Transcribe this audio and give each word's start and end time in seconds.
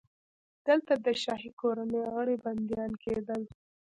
دلته 0.67 0.93
د 1.05 1.07
شاهي 1.23 1.51
کورنۍ 1.61 2.01
غړي 2.13 2.35
بندیان 2.43 2.91
کېدل. 3.03 3.41